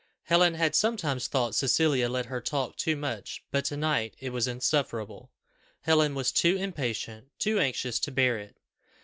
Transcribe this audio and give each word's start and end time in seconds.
Helen 0.23 0.55
had 0.55 0.73
sometimes 0.73 1.27
thought 1.27 1.53
Cecilia 1.53 2.09
let 2.09 2.25
her 2.25 2.41
talk 2.41 2.75
too 2.75 2.95
much, 2.95 3.43
but 3.51 3.63
to 3.65 3.77
night 3.77 4.15
it 4.17 4.31
was 4.31 4.47
insufferable. 4.47 5.29
Helen 5.81 6.15
was 6.15 6.31
too 6.31 6.57
impatient, 6.57 7.27
too 7.37 7.59
anxious 7.59 7.99
to 7.99 8.11
bear 8.11 8.39
it. 8.39 8.57